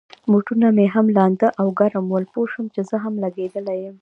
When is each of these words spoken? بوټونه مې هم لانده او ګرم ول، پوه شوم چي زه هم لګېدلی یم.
بوټونه 0.31 0.67
مې 0.77 0.85
هم 0.93 1.05
لانده 1.17 1.47
او 1.59 1.67
ګرم 1.79 2.05
ول، 2.09 2.25
پوه 2.33 2.45
شوم 2.53 2.65
چي 2.73 2.81
زه 2.89 2.95
هم 3.03 3.13
لګېدلی 3.23 3.77
یم. 3.83 3.95